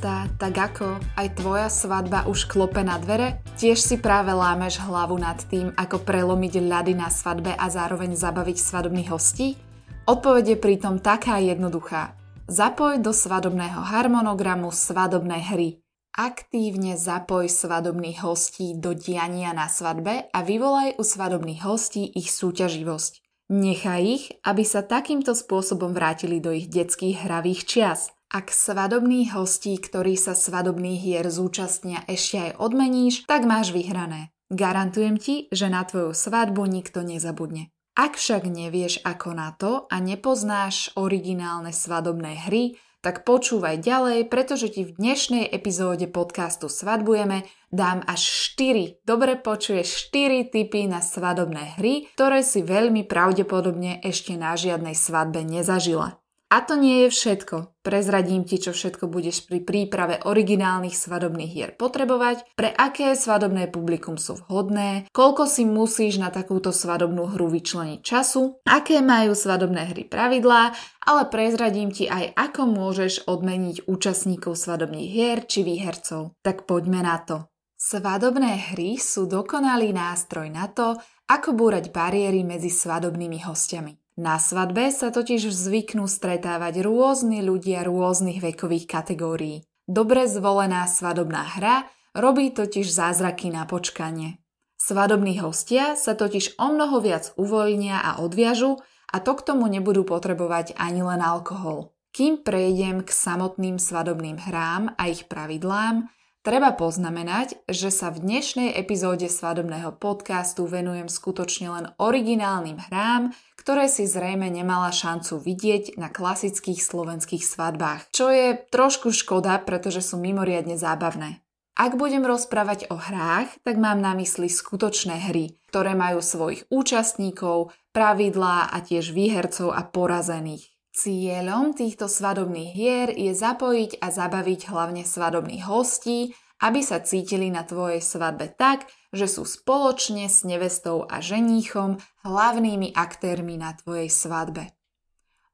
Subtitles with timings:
[0.00, 3.44] chystá, tak ako aj tvoja svadba už klope na dvere?
[3.60, 8.56] Tiež si práve lámeš hlavu nad tým, ako prelomiť ľady na svadbe a zároveň zabaviť
[8.56, 9.60] svadobných hostí?
[10.08, 12.16] Odpoveď je pritom taká jednoduchá.
[12.48, 15.84] Zapoj do svadobného harmonogramu svadobné hry.
[16.16, 23.20] Aktívne zapoj svadobných hostí do diania na svadbe a vyvolaj u svadobných hostí ich súťaživosť.
[23.52, 29.74] Nechaj ich, aby sa takýmto spôsobom vrátili do ich detských hravých čias– ak svadobných hostí,
[29.74, 34.30] ktorí sa svadobných hier zúčastnia, ešte aj odmeníš, tak máš vyhrané.
[34.50, 37.74] Garantujem ti, že na tvoju svadbu nikto nezabudne.
[37.98, 44.68] Ak však nevieš ako na to a nepoznáš originálne svadobné hry, tak počúvaj ďalej, pretože
[44.70, 48.20] ti v dnešnej epizóde podcastu Svadbujeme dám až
[48.54, 54.92] 4, dobre počuješ 4 typy na svadobné hry, ktoré si veľmi pravdepodobne ešte na žiadnej
[54.92, 56.19] svadbe nezažila.
[56.50, 57.78] A to nie je všetko.
[57.86, 64.18] Prezradím ti, čo všetko budeš pri príprave originálnych svadobných hier potrebovať, pre aké svadobné publikum
[64.18, 70.10] sú vhodné, koľko si musíš na takúto svadobnú hru vyčleniť času, aké majú svadobné hry
[70.10, 70.74] pravidlá,
[71.06, 76.34] ale prezradím ti aj, ako môžeš odmeniť účastníkov svadobných hier či výhercov.
[76.42, 77.46] Tak poďme na to.
[77.78, 80.98] Svadobné hry sú dokonalý nástroj na to,
[81.30, 83.99] ako búrať bariéry medzi svadobnými hostiami.
[84.20, 89.64] Na svadbe sa totiž zvyknú stretávať rôzni ľudia rôznych vekových kategórií.
[89.88, 94.36] Dobre zvolená svadobná hra robí totiž zázraky na počkanie.
[94.76, 100.04] Svadobní hostia sa totiž o mnoho viac uvoľnia a odviažu a to k tomu nebudú
[100.04, 101.96] potrebovať ani len alkohol.
[102.12, 108.72] Kým prejdem k samotným svadobným hrám a ich pravidlám, Treba poznamenať, že sa v dnešnej
[108.72, 116.08] epizóde svadobného podcastu venujem skutočne len originálnym hrám, ktoré si zrejme nemala šancu vidieť na
[116.08, 121.44] klasických slovenských svadbách, čo je trošku škoda, pretože sú mimoriadne zábavné.
[121.76, 127.72] Ak budem rozprávať o hrách, tak mám na mysli skutočné hry, ktoré majú svojich účastníkov,
[127.92, 130.68] pravidlá a tiež výhercov a porazených.
[130.90, 137.64] Cieľom týchto svadobných hier je zapojiť a zabaviť hlavne svadobných hostí, aby sa cítili na
[137.64, 144.70] tvojej svadbe tak, že sú spoločne s nevestou a ženíchom hlavnými aktérmi na tvojej svadbe.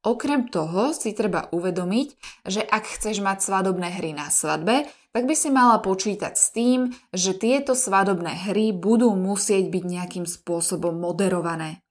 [0.06, 2.08] Okrem toho si treba uvedomiť,
[2.46, 6.94] že ak chceš mať svadobné hry na svadbe, tak by si mala počítať s tým,
[7.10, 11.82] že tieto svadobné hry budú musieť byť nejakým spôsobom moderované.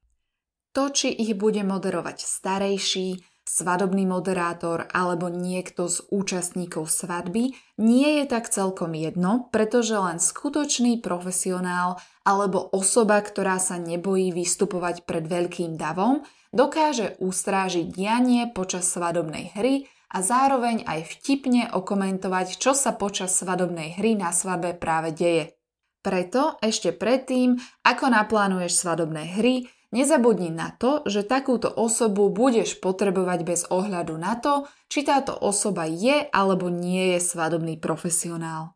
[0.71, 8.25] To, či ich bude moderovať starejší, svadobný moderátor alebo niekto z účastníkov svadby, nie je
[8.27, 11.95] tak celkom jedno, pretože len skutočný profesionál
[12.27, 19.87] alebo osoba, ktorá sa nebojí vystupovať pred veľkým davom, dokáže ustrážiť dianie počas svadobnej hry
[20.11, 25.55] a zároveň aj vtipne okomentovať, čo sa počas svadobnej hry na svadbe práve deje.
[26.03, 33.39] Preto ešte predtým, ako naplánuješ svadobné hry, Nezabudni na to, že takúto osobu budeš potrebovať
[33.47, 38.75] bez ohľadu na to, či táto osoba je alebo nie je svadobný profesionál.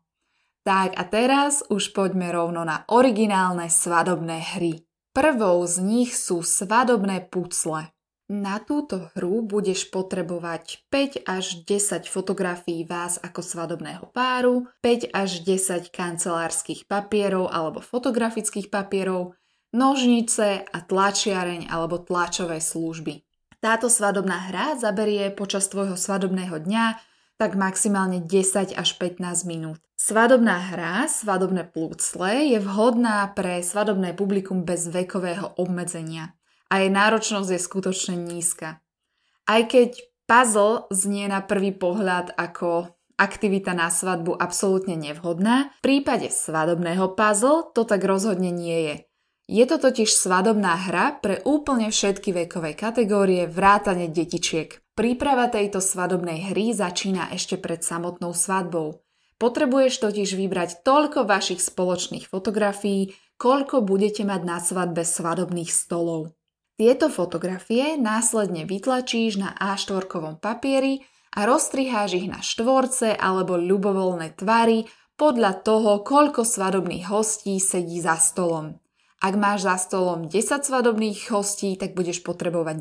[0.64, 4.80] Tak a teraz už poďme rovno na originálne svadobné hry.
[5.12, 7.92] Prvou z nich sú svadobné pucle.
[8.30, 15.42] Na túto hru budeš potrebovať 5 až 10 fotografií vás ako svadobného páru, 5 až
[15.42, 19.34] 10 kancelárskych papierov alebo fotografických papierov,
[19.70, 23.22] nožnice a tlačiareň alebo tlačové služby.
[23.60, 26.84] Táto svadobná hra zaberie počas tvojho svadobného dňa
[27.36, 29.80] tak maximálne 10 až 15 minút.
[30.00, 36.36] Svadobná hra, svadobné plúcle, je vhodná pre svadobné publikum bez vekového obmedzenia
[36.72, 38.80] a jej náročnosť je skutočne nízka.
[39.44, 46.32] Aj keď puzzle znie na prvý pohľad ako aktivita na svadbu absolútne nevhodná, v prípade
[46.32, 48.96] svadobného puzzle to tak rozhodne nie je.
[49.50, 54.78] Je to totiž svadobná hra pre úplne všetky vekové kategórie vrátane detičiek.
[54.94, 59.02] Príprava tejto svadobnej hry začína ešte pred samotnou svadbou.
[59.42, 63.10] Potrebuješ totiž vybrať toľko vašich spoločných fotografií,
[63.42, 66.30] koľko budete mať na svadbe svadobných stolov.
[66.78, 71.02] Tieto fotografie následne vytlačíš na A4 papieri
[71.34, 74.86] a roztriháš ich na štvorce alebo ľubovoľné tvary
[75.18, 78.78] podľa toho, koľko svadobných hostí sedí za stolom.
[79.20, 82.76] Ak máš za stolom 10 svadobných hostí, tak budeš potrebovať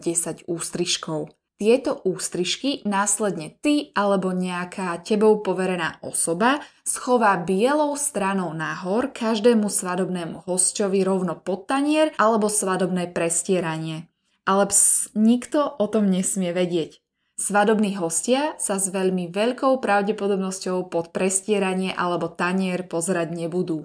[0.47, 1.35] 10 ústrižkov.
[1.59, 10.47] Tieto ústrižky následne ty alebo nejaká tebou poverená osoba schová bielou stranou nahor každému svadobnému
[10.47, 14.07] hosťovi rovno pod tanier alebo svadobné prestieranie.
[14.47, 17.03] Ale ps, nikto o tom nesmie vedieť.
[17.35, 23.83] Svadobní hostia sa s veľmi veľkou pravdepodobnosťou pod prestieranie alebo tanier pozerať nebudú.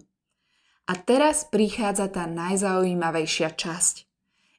[0.85, 4.05] A teraz prichádza tá najzaujímavejšia časť.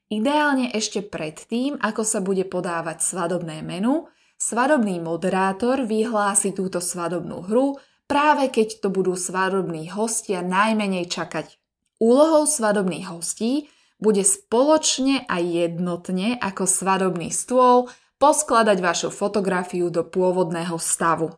[0.09, 7.77] Ideálne ešte predtým, ako sa bude podávať svadobné menu, svadobný moderátor vyhlási túto svadobnú hru,
[8.05, 11.57] práve keď to budú svadobní hostia najmenej čakať.
[12.01, 17.89] Úlohou svadobných hostí bude spoločne a jednotne ako svadobný stôl
[18.19, 21.33] poskladať vašu fotografiu do pôvodného stavu.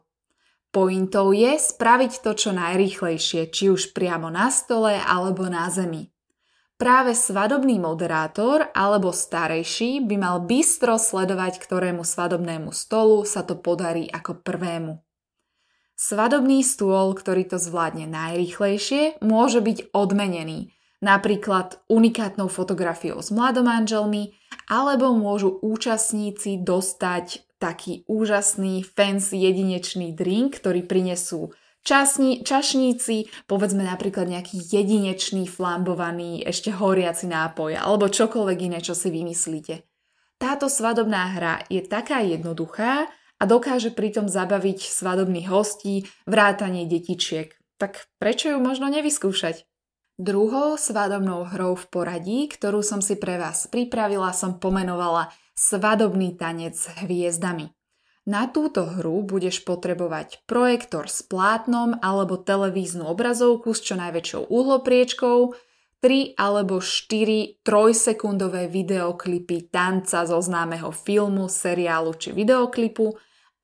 [0.77, 6.13] Pointou je spraviť to čo najrýchlejšie, či už priamo na stole alebo na zemi.
[6.77, 14.05] Práve svadobný moderátor alebo starejší by mal bystro sledovať, ktorému svadobnému stolu sa to podarí
[14.05, 15.01] ako prvému.
[15.97, 20.69] Svadobný stôl, ktorý to zvládne najrýchlejšie, môže byť odmenený–
[21.03, 24.33] napríklad unikátnou fotografiou s mladomanželmi,
[24.67, 34.29] alebo môžu účastníci dostať taký úžasný, fancy, jedinečný drink, ktorý prinesú časni, čašníci, povedzme napríklad
[34.29, 39.87] nejaký jedinečný, flambovaný, ešte horiaci nápoj, alebo čokoľvek iné, čo si vymyslíte.
[40.37, 43.09] Táto svadobná hra je taká jednoduchá
[43.41, 47.57] a dokáže pritom zabaviť svadobných hostí vrátanie detičiek.
[47.81, 49.65] Tak prečo ju možno nevyskúšať?
[50.17, 56.73] Druhou svadobnou hrou v poradí, ktorú som si pre vás pripravila, som pomenovala Svadobný tanec
[56.73, 57.69] s hviezdami.
[58.25, 65.53] Na túto hru budeš potrebovať projektor s plátnom alebo televíznu obrazovku s čo najväčšou uhlopriečkou,
[66.01, 73.13] 3 alebo 4 trojsekundové videoklipy tanca zo známeho filmu, seriálu či videoklipu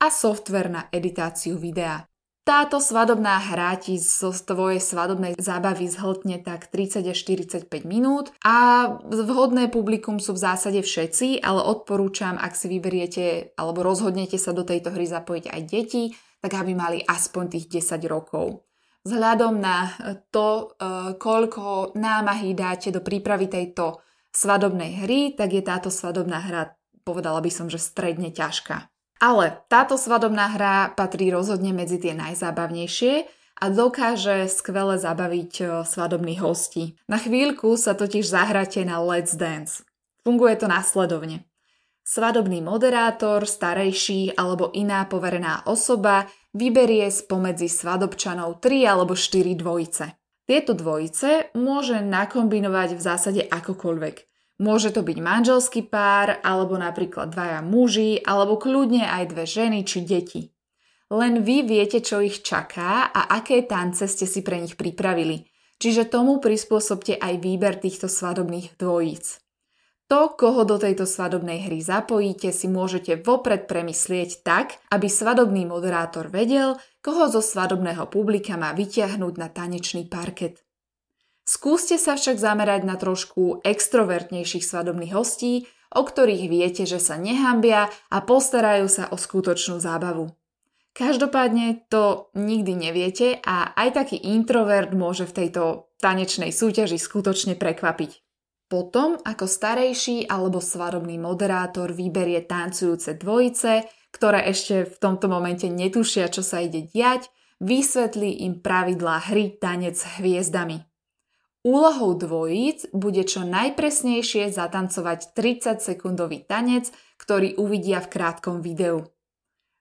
[0.02, 2.13] a software na editáciu videa.
[2.44, 8.92] Táto svadobná hra ti zo tvojej svadobnej zábavy zhltne tak 30 až 45 minút a
[9.08, 14.68] vhodné publikum sú v zásade všetci, ale odporúčam, ak si vyberiete alebo rozhodnete sa do
[14.68, 16.12] tejto hry zapojiť aj deti,
[16.44, 18.68] tak aby mali aspoň tých 10 rokov.
[19.08, 19.96] Vzhľadom na
[20.28, 24.04] to, e, koľko námahy dáte do prípravy tejto
[24.36, 26.76] svadobnej hry, tak je táto svadobná hra,
[27.08, 28.93] povedala by som, že stredne ťažká.
[29.24, 33.24] Ale táto svadobná hra patrí rozhodne medzi tie najzábavnejšie
[33.56, 37.00] a dokáže skvele zabaviť e, svadobných hostí.
[37.08, 39.88] Na chvíľku sa totiž zahráte na Let's Dance.
[40.28, 41.48] Funguje to následovne.
[42.04, 50.20] Svadobný moderátor, starejší alebo iná poverená osoba vyberie spomedzi svadobčanov 3 alebo 4 dvojice.
[50.44, 54.16] Tieto dvojice môže nakombinovať v zásade akokoľvek–
[54.64, 60.08] Môže to byť manželský pár, alebo napríklad dvaja muži, alebo kľudne aj dve ženy či
[60.08, 60.56] deti.
[61.12, 65.44] Len vy viete, čo ich čaká a aké tance ste si pre nich pripravili.
[65.84, 69.44] Čiže tomu prispôsobte aj výber týchto svadobných dvojíc.
[70.08, 76.32] To, koho do tejto svadobnej hry zapojíte, si môžete vopred premyslieť tak, aby svadobný moderátor
[76.32, 80.64] vedel, koho zo svadobného publika má vyťahnuť na tanečný parket.
[81.44, 87.92] Skúste sa však zamerať na trošku extrovertnejších svadobných hostí, o ktorých viete, že sa nehambia
[88.08, 90.32] a postarajú sa o skutočnú zábavu.
[90.94, 98.22] Každopádne to nikdy neviete a aj taký introvert môže v tejto tanečnej súťaži skutočne prekvapiť.
[98.70, 106.30] Potom, ako starejší alebo svadobný moderátor vyberie tancujúce dvojice, ktoré ešte v tomto momente netušia,
[106.30, 107.30] čo sa ide diať,
[107.62, 110.93] vysvetlí im pravidlá hry Tanec s hviezdami.
[111.64, 119.08] Úlohou dvojíc bude čo najpresnejšie zatancovať 30-sekundový tanec, ktorý uvidia v krátkom videu.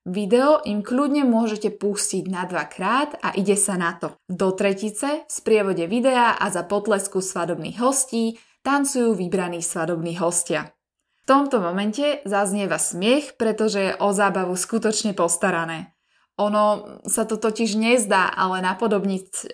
[0.07, 4.15] Video im kľudne môžete pustiť na dvakrát a ide sa na to.
[4.31, 10.71] Do tretice, v sprievode videa a za potlesku svadobných hostí tancujú vybraní svadobní hostia.
[11.23, 15.95] V tomto momente zaznieva smiech, pretože je o zábavu skutočne postarané.
[16.41, 19.45] Ono sa to totiž nezdá, ale napodobniť e,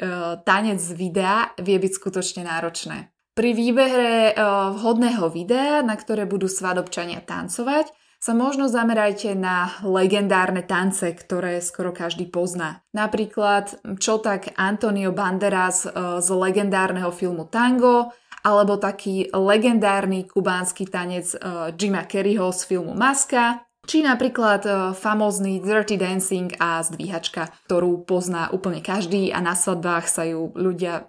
[0.46, 3.10] tanec z videa vie byť skutočne náročné.
[3.34, 4.32] Pri výbere e,
[4.78, 11.94] vhodného videa, na ktoré budú svadobčania tancovať, sa možno zamerajte na legendárne tance, ktoré skoro
[11.94, 12.82] každý pozná.
[12.90, 18.10] Napríklad čo tak Antonio Banderas e, z legendárneho filmu Tango,
[18.42, 21.38] alebo taký legendárny kubánsky tanec e,
[21.78, 28.52] Jima Kerryho z filmu Maska, či napríklad uh, famózny Dirty Dancing a zdvíhačka, ktorú pozná
[28.52, 31.08] úplne každý a na svadbách sa ju ľudia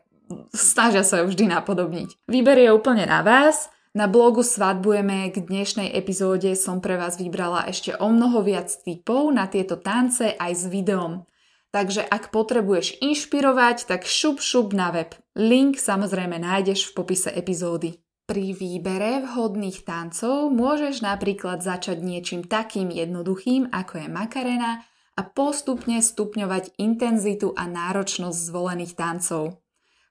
[0.53, 2.29] snažia sa ju vždy napodobniť.
[2.29, 3.69] Výber je úplne na vás.
[3.89, 9.33] Na blogu Svadbujeme k dnešnej epizóde som pre vás vybrala ešte o mnoho viac typov
[9.33, 11.25] na tieto tance aj s videom.
[11.73, 15.17] Takže ak potrebuješ inšpirovať, tak šup šup na web.
[15.33, 17.97] Link samozrejme nájdeš v popise epizódy.
[18.29, 24.85] Pri výbere vhodných tancov môžeš napríklad začať niečím takým jednoduchým, ako je makarena
[25.17, 29.57] a postupne stupňovať intenzitu a náročnosť zvolených tancov.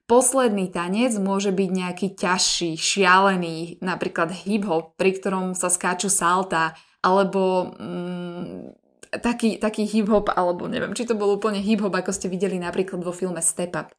[0.03, 7.71] Posledný tanec môže byť nejaký ťažší, šialený, napríklad hip-hop, pri ktorom sa skáču salta, alebo
[7.71, 12.99] mm, taký, taký hip-hop, alebo neviem, či to bol úplne hip-hop, ako ste videli napríklad
[12.99, 13.95] vo filme Step Up.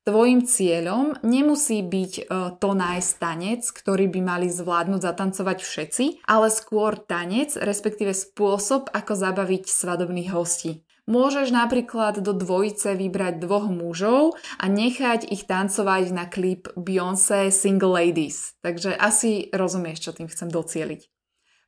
[0.00, 2.22] Tvojim cieľom nemusí byť e,
[2.56, 9.12] to nájsť tanec, ktorý by mali zvládnuť zatancovať všetci, ale skôr tanec, respektíve spôsob, ako
[9.12, 10.88] zabaviť svadobných hostí.
[11.04, 17.92] Môžeš napríklad do dvojice vybrať dvoch mužov a nechať ich tancovať na klip Beyoncé Single
[17.92, 18.56] Ladies.
[18.64, 21.10] Takže asi rozumieš, čo tým chcem docieliť.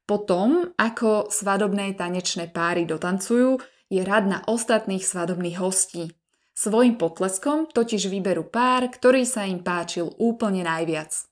[0.07, 3.59] Potom, ako svadobné tanečné páry dotancujú,
[3.93, 6.17] je rad na ostatných svadobných hostí.
[6.53, 11.27] Svojim potleskom totiž vyberú pár, ktorý sa im páčil úplne najviac.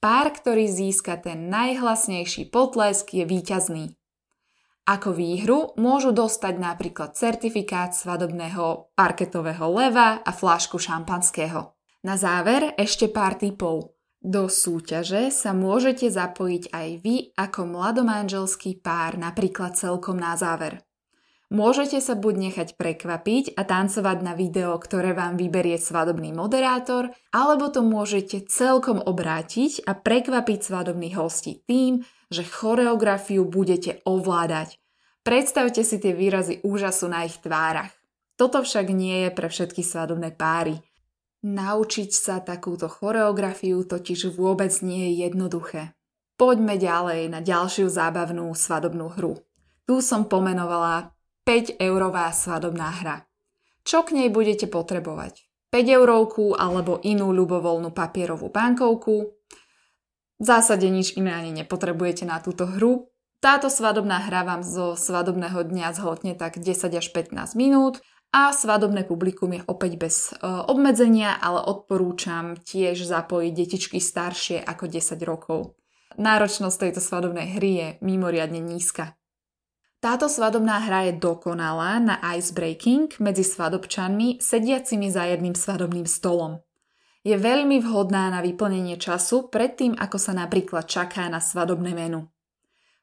[0.00, 3.96] Pár, ktorý získa ten najhlasnejší potlesk, je víťazný.
[4.84, 11.72] Ako výhru môžu dostať napríklad certifikát svadobného parketového leva a flášku šampanského.
[12.04, 13.96] Na záver ešte pár typov.
[14.20, 20.84] Do súťaže sa môžete zapojiť aj vy ako mladomanželský pár napríklad celkom na záver.
[21.52, 27.68] Môžete sa buď nechať prekvapiť a tancovať na video, ktoré vám vyberie svadobný moderátor, alebo
[27.68, 32.00] to môžete celkom obrátiť a prekvapiť svadobných hostí tým,
[32.32, 34.80] že choreografiu budete ovládať.
[35.24, 37.92] Predstavte si tie výrazy úžasu na ich tvárach.
[38.34, 40.82] Toto však nie je pre všetky svadobné páry.
[41.44, 45.94] Naučiť sa takúto choreografiu totiž vôbec nie je jednoduché.
[46.34, 49.38] Poďme ďalej na ďalšiu zábavnú svadobnú hru.
[49.86, 51.13] Tu som pomenovala
[51.44, 53.28] 5 eurová svadobná hra.
[53.84, 55.44] Čo k nej budete potrebovať?
[55.68, 59.36] 5 eurovku alebo inú ľubovoľnú papierovú bankovku?
[60.40, 63.12] V zásade nič iné ani nepotrebujete na túto hru.
[63.44, 68.00] Táto svadobná hra vám zo svadobného dňa zhltne tak 10 až 15 minút
[68.32, 74.88] a svadobné publikum je opäť bez e, obmedzenia, ale odporúčam tiež zapojiť detičky staršie ako
[74.88, 75.76] 10 rokov.
[76.16, 79.12] Náročnosť tejto svadobnej hry je mimoriadne nízka.
[80.04, 86.60] Táto svadobná hra je dokonalá na icebreaking medzi svadobčanmi sediacimi za jedným svadobným stolom.
[87.24, 92.28] Je veľmi vhodná na vyplnenie času predtým, ako sa napríklad čaká na svadobné menu.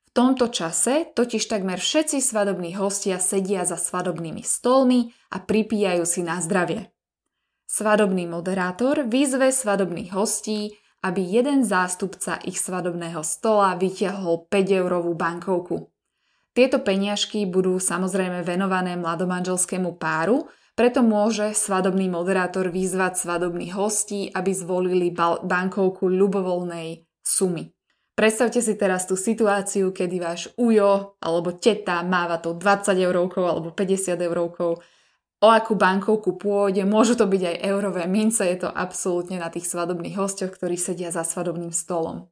[0.06, 6.22] V tomto čase totiž takmer všetci svadobní hostia sedia za svadobnými stolmi a pripíjajú si
[6.22, 6.94] na zdravie.
[7.66, 15.90] Svadobný moderátor vyzve svadobných hostí, aby jeden zástupca ich svadobného stola vytiahol 5-eurovú bankovku.
[16.52, 24.52] Tieto peniažky budú samozrejme venované mladomanželskému páru, preto môže svadobný moderátor vyzvať svadobných hostí, aby
[24.52, 25.12] zvolili
[25.44, 27.72] bankovku ľubovoľnej sumy.
[28.12, 33.72] Predstavte si teraz tú situáciu, kedy váš ujo alebo teta máva to 20 eurovkov alebo
[33.72, 34.84] 50 eurovkov.
[35.42, 39.66] O akú bankovku pôjde, môžu to byť aj eurové mince, je to absolútne na tých
[39.66, 42.30] svadobných hostoch, ktorí sedia za svadobným stolom.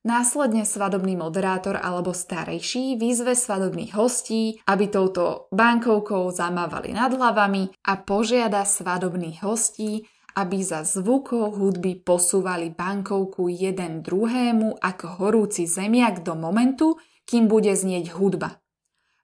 [0.00, 8.00] Následne svadobný moderátor alebo starejší vyzve svadobných hostí, aby touto bankovkou zamávali nad hlavami a
[8.00, 10.08] požiada svadobných hostí,
[10.40, 16.96] aby za zvukov hudby posúvali bankovku jeden druhému ako horúci zemiak do momentu,
[17.28, 18.56] kým bude znieť hudba.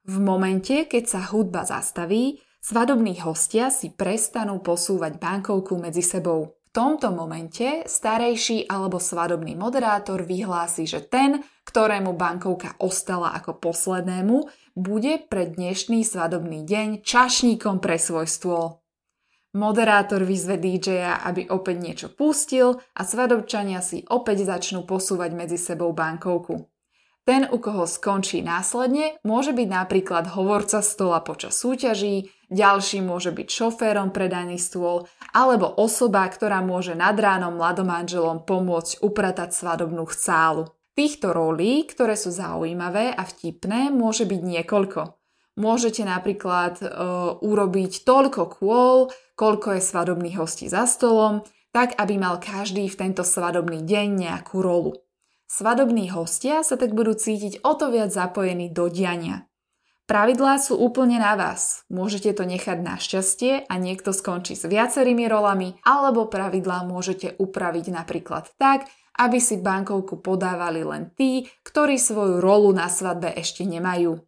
[0.04, 7.09] V momente, keď sa hudba zastaví, svadobní hostia si prestanú posúvať bankovku medzi sebou tomto
[7.09, 14.45] momente starejší alebo svadobný moderátor vyhlási, že ten, ktorému bankovka ostala ako poslednému,
[14.76, 18.85] bude pre dnešný svadobný deň čašníkom pre svoj stôl.
[19.56, 25.97] Moderátor vyzve DJ-a, aby opäť niečo pustil a svadobčania si opäť začnú posúvať medzi sebou
[25.97, 26.75] bankovku.
[27.26, 33.49] Ten, u koho skončí následne, môže byť napríklad hovorca stola počas súťaží, ďalší môže byť
[33.50, 40.71] šoférom pre daný stôl alebo osoba, ktorá môže nad ránom mladomanželom pomôcť upratať svadobnú chálu.
[40.95, 45.18] Týchto rolí, ktoré sú zaujímavé a vtipné, môže byť niekoľko.
[45.59, 46.87] Môžete napríklad e,
[47.42, 51.42] urobiť toľko kôl, koľko je svadobných hostí za stolom,
[51.75, 55.05] tak aby mal každý v tento svadobný deň nejakú rolu.
[55.46, 59.46] Svadobní hostia sa tak budú cítiť o to viac zapojení do diania.
[60.06, 61.82] Pravidlá sú úplne na vás.
[61.90, 67.90] Môžete to nechať na šťastie a niekto skončí s viacerými rolami, alebo pravidlá môžete upraviť
[67.90, 68.86] napríklad tak,
[69.18, 74.22] aby si bankovku podávali len tí, ktorí svoju rolu na svadbe ešte nemajú.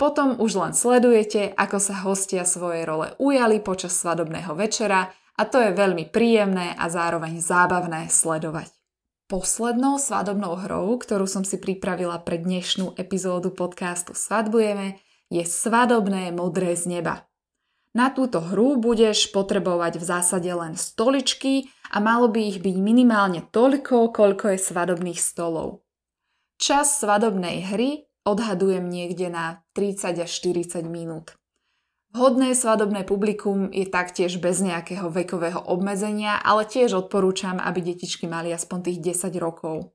[0.00, 5.60] Potom už len sledujete, ako sa hostia svoje role ujali počas svadobného večera a to
[5.60, 8.79] je veľmi príjemné a zároveň zábavné sledovať.
[9.30, 14.98] Poslednou svadobnou hrou, ktorú som si pripravila pre dnešnú epizódu podcastu Svadbujeme,
[15.30, 17.30] je svadobné modré z neba.
[17.94, 23.46] Na túto hru budeš potrebovať v zásade len stoličky a malo by ich byť minimálne
[23.54, 25.86] toľko, koľko je svadobných stolov.
[26.58, 31.39] Čas svadobnej hry odhadujem niekde na 30 až 40 minút.
[32.10, 38.50] Vhodné svadobné publikum je taktiež bez nejakého vekového obmedzenia, ale tiež odporúčam, aby detičky mali
[38.50, 39.94] aspoň tých 10 rokov.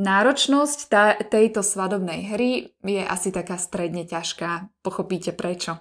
[0.00, 5.76] Náročnosť tá, tejto svadobnej hry je asi taká stredne ťažká, pochopíte prečo.
[5.76, 5.80] E,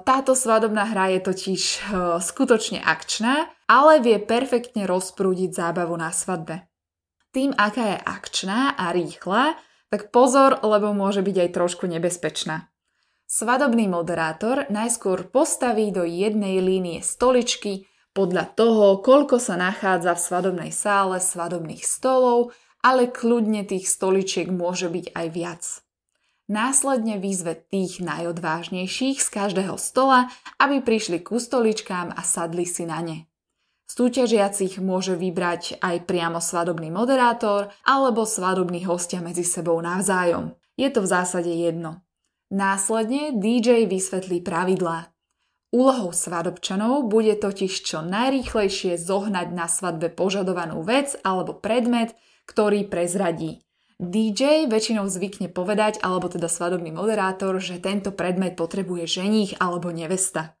[0.00, 1.78] táto svadobná hra je totiž e,
[2.24, 6.64] skutočne akčná, ale vie perfektne rozprúdiť zábavu na svadbe.
[7.36, 9.60] Tým, aká je akčná a rýchla,
[9.92, 12.72] tak pozor, lebo môže byť aj trošku nebezpečná.
[13.24, 20.70] Svadobný moderátor najskôr postaví do jednej línie stoličky podľa toho, koľko sa nachádza v svadobnej
[20.70, 22.54] sále svadobných stolov,
[22.84, 25.64] ale kľudne tých stoličiek môže byť aj viac.
[26.44, 30.28] Následne výzve tých najodvážnejších z každého stola,
[30.60, 33.24] aby prišli ku stoličkám a sadli si na ne.
[33.88, 40.52] Súťažiacich môže vybrať aj priamo svadobný moderátor alebo svadobní hostia medzi sebou navzájom.
[40.76, 42.03] Je to v zásade jedno.
[42.54, 45.10] Následne DJ vysvetlí pravidlá.
[45.74, 52.14] Úlohou svadobčanov bude totiž čo najrýchlejšie zohnať na svadbe požadovanú vec alebo predmet,
[52.46, 53.58] ktorý prezradí.
[53.98, 60.54] DJ väčšinou zvykne povedať, alebo teda svadobný moderátor, že tento predmet potrebuje ženích alebo nevesta.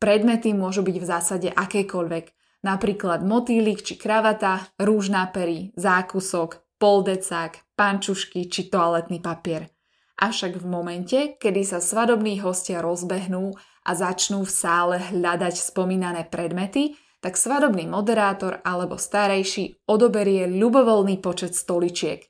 [0.00, 2.32] Predmety môžu byť v zásade akékoľvek,
[2.64, 9.68] napríklad motýlik či kravata, rúž na pery, zákusok, poldecák, pančušky či toaletný papier–
[10.16, 13.52] Avšak v momente, kedy sa svadobní hostia rozbehnú
[13.84, 21.52] a začnú v sále hľadať spomínané predmety, tak svadobný moderátor alebo starejší odoberie ľubovoľný počet
[21.52, 22.24] stoličiek.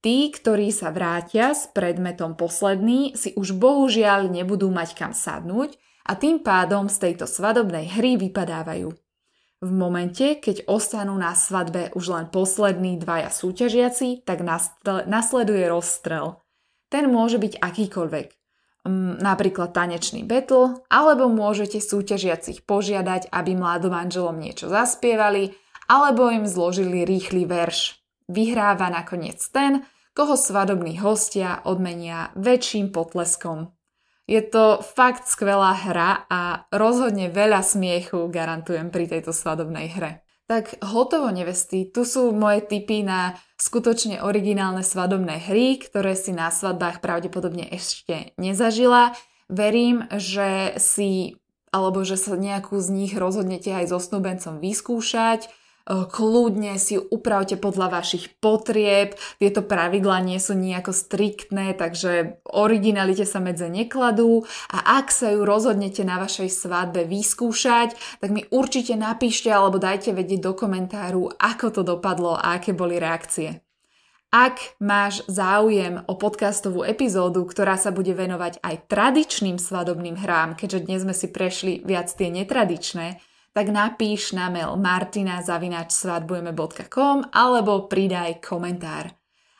[0.00, 5.76] Tí, ktorí sa vrátia s predmetom posledný, si už bohužiaľ nebudú mať kam sadnúť
[6.08, 8.88] a tým pádom z tejto svadobnej hry vypadávajú.
[9.58, 14.40] V momente, keď ostanú na svadbe už len poslední dvaja súťažiaci, tak
[15.04, 16.40] nasleduje rozstrel–
[16.88, 18.28] ten môže byť akýkoľvek.
[18.88, 25.52] Mm, napríklad tanečný battle, alebo môžete súťažiacich požiadať, aby mladomanželom niečo zaspievali,
[25.88, 28.00] alebo im zložili rýchly verš.
[28.28, 33.72] Vyhráva nakoniec ten, koho svadobní hostia odmenia väčším potleskom.
[34.28, 40.27] Je to fakt skvelá hra a rozhodne veľa smiechu garantujem pri tejto svadobnej hre.
[40.48, 46.48] Tak hotovo nevesty, tu sú moje tipy na skutočne originálne svadobné hry, ktoré si na
[46.48, 49.12] svadbách pravdepodobne ešte nezažila.
[49.52, 51.36] Verím, že si
[51.68, 55.52] alebo že sa nejakú z nich rozhodnete aj so snúbencom vyskúšať
[55.88, 63.40] kľudne si upravte podľa vašich potrieb, tieto pravidlá nie sú nejako striktné, takže originalite sa
[63.40, 69.48] medze nekladú a ak sa ju rozhodnete na vašej svadbe vyskúšať, tak mi určite napíšte
[69.48, 73.64] alebo dajte vedieť do komentáru, ako to dopadlo a aké boli reakcie.
[74.28, 80.84] Ak máš záujem o podcastovú epizódu, ktorá sa bude venovať aj tradičným svadobným hrám, keďže
[80.84, 83.24] dnes sme si prešli viac tie netradičné,
[83.56, 89.16] tak napíš na mail martina.svadbujeme.com alebo pridaj komentár.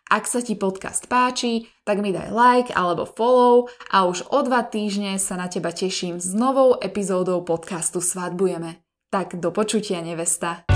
[0.08, 4.64] Ak sa ti podcast páči, tak mi daj like alebo follow a už o dva
[4.64, 8.80] týždne sa na teba teším s novou epizódou podcastu Svadbujeme.
[9.12, 10.67] Tak do počutia nevesta.